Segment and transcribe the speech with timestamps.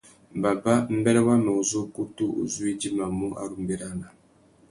[0.41, 4.07] Baba, mbêrê wamê uzu ukutu u zu u idjimamú a ru mʼbérana.